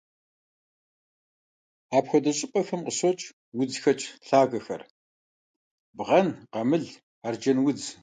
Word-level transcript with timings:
Апхуэдэ 1.97 2.31
щӀыпӀэхэм 2.37 2.81
къыщокӀ 2.85 3.25
удзхэкӀ 3.59 4.05
лъагэхэр: 4.27 4.81
бгъэн, 5.97 6.27
къамыл, 6.51 6.85
арджэнудз. 7.27 7.83